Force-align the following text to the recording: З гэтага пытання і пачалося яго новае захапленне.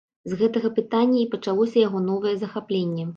З 0.31 0.37
гэтага 0.39 0.69
пытання 0.77 1.19
і 1.23 1.27
пачалося 1.35 1.77
яго 1.87 2.01
новае 2.09 2.33
захапленне. 2.45 3.05